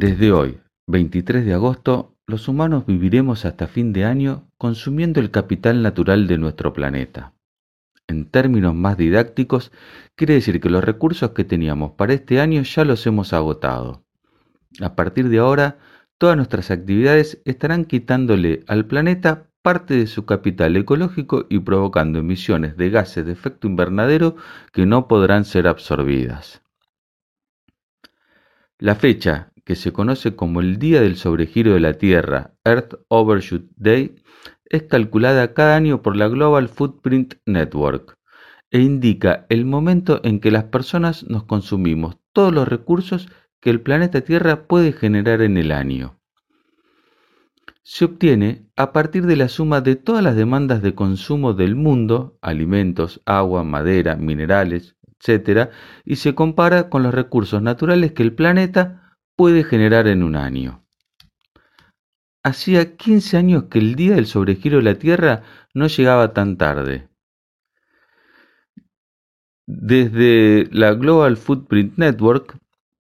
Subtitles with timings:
[0.00, 5.82] Desde hoy, 23 de agosto, los humanos viviremos hasta fin de año consumiendo el capital
[5.82, 7.34] natural de nuestro planeta.
[8.08, 9.72] En términos más didácticos,
[10.16, 14.02] quiere decir que los recursos que teníamos para este año ya los hemos agotado.
[14.80, 15.76] A partir de ahora,
[16.16, 22.74] todas nuestras actividades estarán quitándole al planeta parte de su capital ecológico y provocando emisiones
[22.78, 24.36] de gases de efecto invernadero
[24.72, 26.62] que no podrán ser absorbidas.
[28.82, 33.70] La fecha, que se conoce como el Día del Sobregiro de la Tierra, Earth Overshoot
[33.76, 34.16] Day,
[34.64, 38.18] es calculada cada año por la Global Footprint Network
[38.72, 43.28] e indica el momento en que las personas nos consumimos todos los recursos
[43.60, 46.18] que el planeta Tierra puede generar en el año
[47.84, 52.38] se obtiene a partir de la suma de todas las demandas de consumo del mundo,
[52.42, 55.70] alimentos, agua, madera, minerales, etc.,
[56.04, 59.09] y se compara con los recursos naturales que el planeta
[59.40, 60.84] puede generar en un año.
[62.42, 67.08] Hacía 15 años que el día del sobregiro de la Tierra no llegaba tan tarde.
[69.66, 72.58] Desde la Global Footprint Network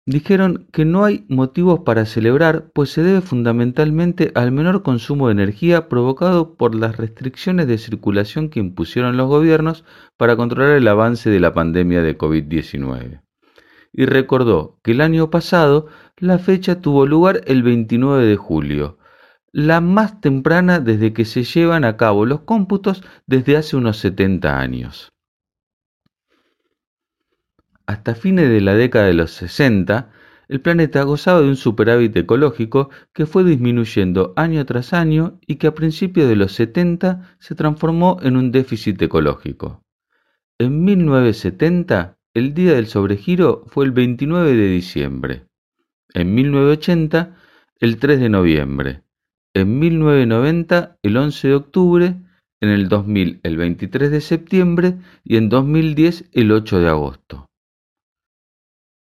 [0.05, 5.33] Dijeron que no hay motivos para celebrar, pues se debe fundamentalmente al menor consumo de
[5.33, 9.85] energía provocado por las restricciones de circulación que impusieron los gobiernos
[10.17, 13.23] para controlar el avance de la pandemia de COVID-19.
[13.93, 18.99] Y recordó que el año pasado la fecha tuvo lugar el 29 de julio,
[19.53, 24.59] la más temprana desde que se llevan a cabo los cómputos desde hace unos 70
[24.59, 25.13] años
[27.87, 30.11] hasta fines de la década de los 60,
[30.49, 35.69] el planeta gozaba de un superávit ecológico que fue disminuyendo año tras año y que
[35.69, 39.83] a principios de los 70 se transformó en un déficit ecológico.
[40.59, 45.47] En 1970, el día del sobregiro fue el 29 de diciembre.
[46.17, 47.37] En 1980,
[47.79, 49.03] el 3 de noviembre.
[49.53, 52.17] En 1990, el 11 de octubre.
[52.63, 54.95] En el 2000, el 23 de septiembre.
[55.25, 57.51] Y en 2010, el 8 de agosto.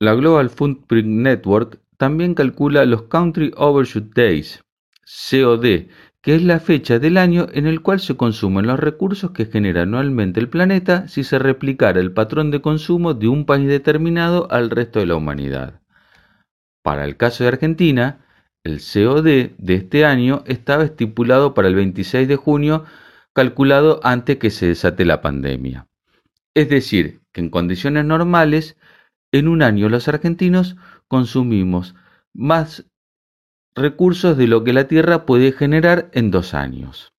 [0.00, 4.64] La Global Footprint Network también calcula los Country Overshoot Days,
[5.31, 5.86] COD,
[6.20, 9.82] que es la fecha del año en el cual se consumen los recursos que genera
[9.82, 14.70] anualmente el planeta si se replicara el patrón de consumo de un país determinado al
[14.70, 15.85] resto de la humanidad.
[16.86, 18.20] Para el caso de Argentina,
[18.62, 19.24] el COD
[19.58, 22.84] de este año estaba estipulado para el 26 de junio,
[23.32, 25.88] calculado antes que se desate la pandemia.
[26.54, 28.76] Es decir, que en condiciones normales
[29.32, 30.76] en un año los argentinos
[31.08, 31.96] consumimos
[32.32, 32.86] más
[33.75, 37.14] recursos de lo que la Tierra puede generar en dos años.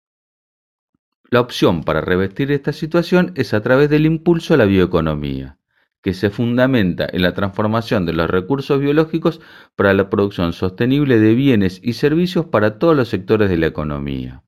[1.30, 5.58] La opción para revestir esta situación es a través del impulso a la bioeconomía,
[6.08, 9.42] que se fundamenta en la transformación de los recursos biológicos
[9.76, 14.42] para la producción sostenible de bienes y servicios para todos los sectores de la economía.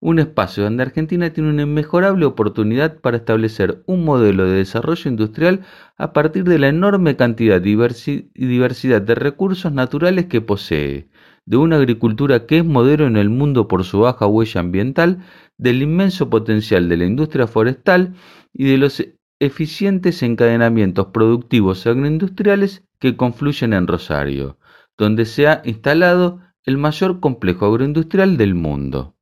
[0.00, 5.60] Un espacio donde Argentina tiene una inmejorable oportunidad para establecer un modelo de desarrollo industrial
[5.96, 11.08] a partir de la enorme cantidad y diversidad de recursos naturales que posee,
[11.46, 15.22] de una agricultura que es modelo en el mundo por su baja huella ambiental,
[15.56, 18.14] del inmenso potencial de la industria forestal
[18.52, 19.00] y de los
[19.40, 24.58] eficientes encadenamientos productivos agroindustriales que confluyen en Rosario,
[24.96, 29.14] donde se ha instalado el mayor complejo agroindustrial del mundo.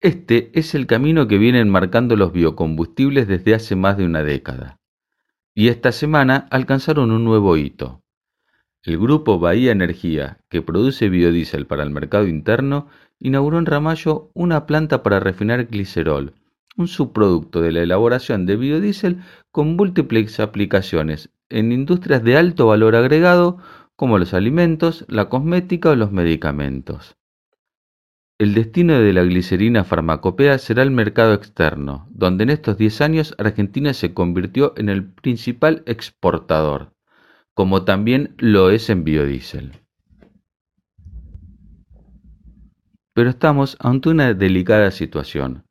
[0.00, 4.78] Este es el camino que vienen marcando los biocombustibles desde hace más de una década.
[5.54, 8.02] Y esta semana alcanzaron un nuevo hito.
[8.82, 12.88] El grupo Bahía Energía, que produce biodiesel para el mercado interno,
[13.18, 16.34] inauguró en Ramallo una planta para refinar glicerol,
[16.76, 19.20] un subproducto de la elaboración de biodiesel
[19.50, 23.58] con múltiples aplicaciones en industrias de alto valor agregado
[23.96, 27.16] como los alimentos, la cosmética o los medicamentos.
[28.36, 33.34] El destino de la glicerina farmacopea será el mercado externo, donde en estos 10 años
[33.38, 36.92] Argentina se convirtió en el principal exportador,
[37.54, 39.80] como también lo es en biodiesel.
[43.14, 45.63] Pero estamos ante una delicada situación.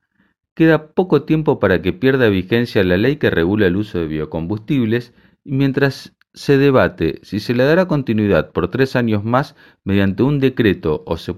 [0.56, 5.14] Queda poco tiempo para que pierda vigencia la ley que regula el uso de biocombustibles
[5.44, 10.40] y mientras se debate si se le dará continuidad por tres años más mediante un
[10.40, 11.36] decreto o se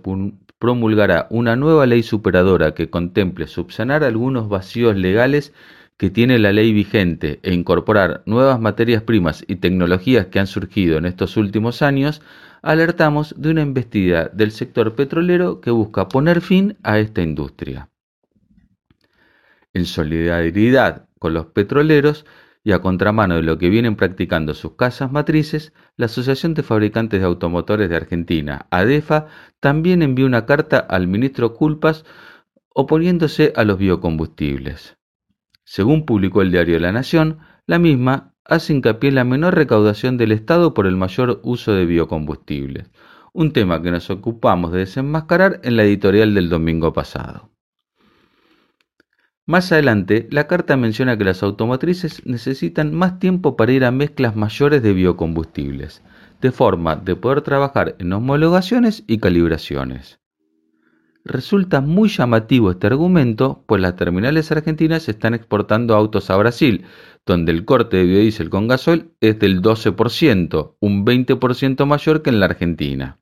[0.59, 5.53] promulgará una nueva ley superadora que contemple subsanar algunos vacíos legales
[5.97, 10.97] que tiene la ley vigente e incorporar nuevas materias primas y tecnologías que han surgido
[10.97, 12.21] en estos últimos años,
[12.61, 17.89] alertamos de una embestida del sector petrolero que busca poner fin a esta industria.
[19.75, 22.25] En solidaridad con los petroleros
[22.63, 27.19] y a contramano de lo que vienen practicando sus casas matrices, la Asociación de Fabricantes
[27.19, 29.27] de Automotores de Argentina, ADEFA,
[29.59, 32.05] también envió una carta al ministro Culpas
[32.69, 34.97] oponiéndose a los biocombustibles.
[35.65, 40.31] Según publicó el diario La Nación, la misma hace hincapié en la menor recaudación del
[40.31, 42.91] Estado por el mayor uso de biocombustibles,
[43.33, 47.54] un tema que nos ocupamos de desenmascarar en la editorial del domingo pasado.
[49.47, 54.35] Más adelante, la carta menciona que las automotrices necesitan más tiempo para ir a mezclas
[54.35, 56.01] mayores de biocombustibles,
[56.41, 60.19] de forma de poder trabajar en homologaciones y calibraciones.
[61.23, 66.85] Resulta muy llamativo este argumento, pues las terminales argentinas están exportando autos a Brasil,
[67.23, 72.39] donde el corte de biodiesel con gasoil es del 12%, un 20% mayor que en
[72.39, 73.19] la Argentina.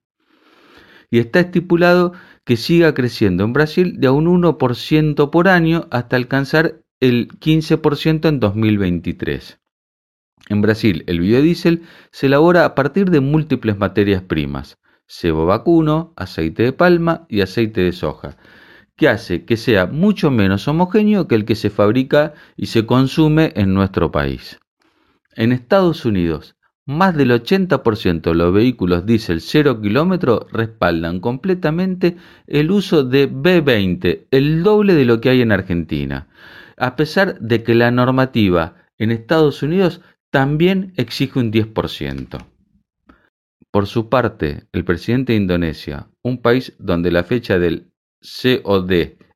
[1.13, 2.13] Y está estipulado
[2.43, 8.27] que siga creciendo en Brasil de a un 1% por año hasta alcanzar el 15%
[8.27, 9.59] en 2023.
[10.49, 16.63] En Brasil, el biodiesel se elabora a partir de múltiples materias primas, cebo vacuno, aceite
[16.63, 18.35] de palma y aceite de soja,
[18.97, 23.53] que hace que sea mucho menos homogéneo que el que se fabrica y se consume
[23.55, 24.59] en nuestro país.
[25.35, 32.71] En Estados Unidos, más del 80% de los vehículos diésel 0 kilómetro respaldan completamente el
[32.71, 36.27] uso de B20, el doble de lo que hay en Argentina,
[36.77, 40.01] a pesar de que la normativa en Estados Unidos
[40.31, 42.45] también exige un 10%.
[43.71, 47.91] Por su parte, el presidente de Indonesia, un país donde la fecha del
[48.21, 48.91] COD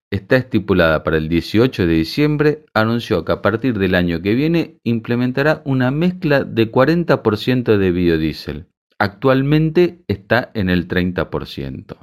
[0.10, 4.80] está estipulada para el 18 de diciembre, anunció que a partir del año que viene
[4.84, 8.68] implementará una mezcla de 40% de biodiesel.
[9.00, 11.98] Actualmente está en el 30%.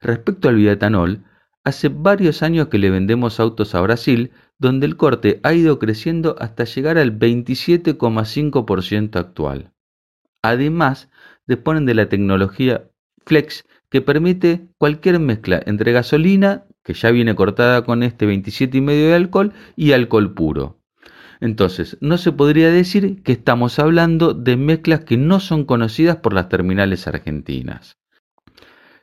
[0.00, 1.24] Respecto al bioetanol,
[1.64, 6.36] hace varios años que le vendemos autos a Brasil, donde el corte ha ido creciendo
[6.38, 9.72] hasta llegar al 27,5% actual.
[10.42, 11.10] Además,
[11.46, 12.90] disponen de la tecnología
[13.26, 19.14] Flex que permite cualquier mezcla entre gasolina, que ya viene cortada con este 27,5 de
[19.14, 20.80] alcohol, y alcohol puro.
[21.40, 26.34] Entonces, no se podría decir que estamos hablando de mezclas que no son conocidas por
[26.34, 27.98] las terminales argentinas.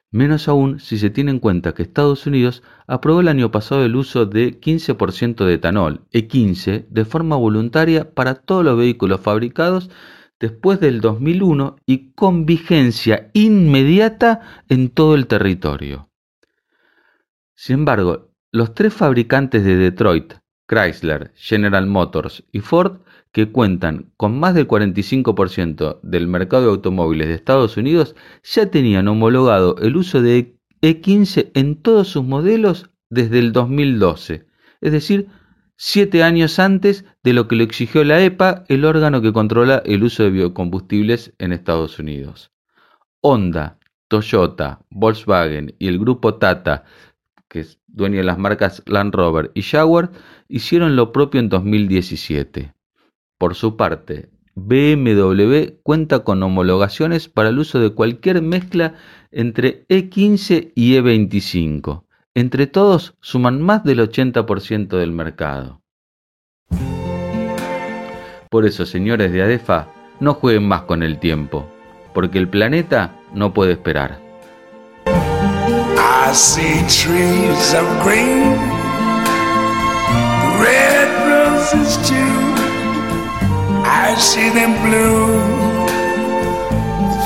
[0.10, 3.96] Menos aún si se tiene en cuenta que Estados Unidos aprobó el año pasado el
[3.96, 9.90] uso de 15% de etanol, E15, de forma voluntaria para todos los vehículos fabricados
[10.40, 16.10] después del 2001 y con vigencia inmediata en todo el territorio.
[17.56, 20.36] Sin embargo, los tres fabricantes de Detroit,
[20.68, 23.00] Chrysler, General Motors y Ford,
[23.32, 29.08] que cuentan con más del 45% del mercado de automóviles de Estados Unidos, ya tenían
[29.08, 34.46] homologado el uso de E15 en todos sus modelos desde el 2012,
[34.82, 35.28] es decir,
[35.78, 40.04] siete años antes de lo que le exigió la EPA, el órgano que controla el
[40.04, 42.52] uso de biocombustibles en Estados Unidos.
[43.22, 43.78] Honda,
[44.08, 46.84] Toyota, Volkswagen y el grupo Tata,
[47.48, 50.12] que es dueño de las marcas Land Rover y Jaguar,
[50.48, 52.74] hicieron lo propio en 2017.
[53.38, 58.96] Por su parte, BMW cuenta con homologaciones para el uso de cualquier mezcla
[59.30, 62.07] entre E15 y E25.
[62.38, 65.82] Entre todos suman más del 80% del mercado.
[68.52, 69.88] Por eso, señores de ADEFA,
[70.20, 71.68] no jueguen más con el tiempo,
[72.14, 74.20] porque el planeta no puede esperar.
[75.08, 78.54] I see trees of green,
[80.62, 82.54] red roses too.
[83.84, 85.42] I see them blue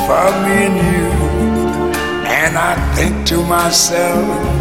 [0.08, 1.12] for me and you.
[2.32, 4.61] And I think to myself,